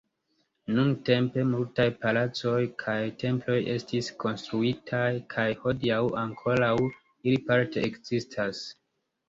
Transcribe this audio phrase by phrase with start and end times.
[0.77, 2.53] Nuntempe multaj palacoj
[2.85, 5.05] kaj temploj estis konstruitaj,
[5.37, 8.67] kaj hodiaŭ ankoraŭ ili parte ekzistas.